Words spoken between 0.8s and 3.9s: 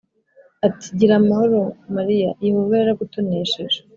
gira amahoro Mariya Yehova yaragutonesheje